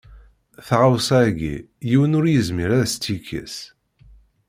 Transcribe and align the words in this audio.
Taɣawsa-ayi 0.67 1.55
yiwen 1.89 2.17
ur 2.19 2.25
yezmir 2.29 2.69
ad 2.71 2.81
as-tt-yekkes. 2.85 3.55